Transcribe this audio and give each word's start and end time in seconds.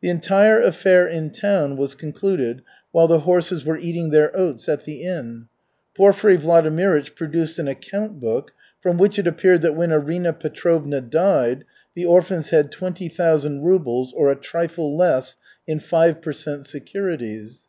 The 0.00 0.10
entire 0.10 0.62
affair 0.62 1.08
in 1.08 1.30
town 1.30 1.76
was 1.76 1.96
concluded 1.96 2.62
while 2.92 3.08
the 3.08 3.18
horses 3.26 3.64
were 3.64 3.76
eating 3.76 4.10
their 4.10 4.30
oats 4.36 4.68
at 4.68 4.84
the 4.84 5.02
inn. 5.02 5.46
Porfiry 5.96 6.38
Vladimirych 6.38 7.16
produced 7.16 7.58
an 7.58 7.66
account 7.66 8.20
book, 8.20 8.52
from 8.80 8.96
which 8.96 9.18
it 9.18 9.26
appeared 9.26 9.62
that 9.62 9.74
when 9.74 9.90
Arina 9.90 10.32
Petrovna 10.34 11.00
died 11.00 11.64
the 11.96 12.06
orphans 12.06 12.50
had 12.50 12.70
twenty 12.70 13.08
thousand 13.08 13.62
rubles 13.62 14.12
or 14.12 14.30
a 14.30 14.36
trifle 14.36 14.96
less 14.96 15.36
in 15.66 15.80
five 15.80 16.22
per 16.22 16.32
cent 16.32 16.64
securities. 16.64 17.62